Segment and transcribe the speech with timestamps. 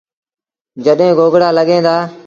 [0.83, 1.95] جڏهيݩ گوگڙآ لڳيٚن دآ